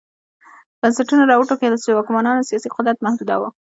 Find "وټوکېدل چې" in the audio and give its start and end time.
1.37-1.89